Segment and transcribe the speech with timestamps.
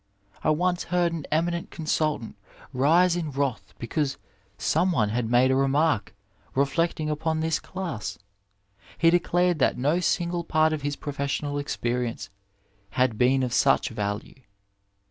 [0.43, 2.33] I once heard an eminent con sultant
[2.73, 4.17] riae in wrath because
[4.57, 6.15] some one had made a remark
[6.55, 8.17] reflecting upon this class.
[8.97, 12.31] He declared tiiat no single part of his professional experience
[12.89, 14.41] had been of such value.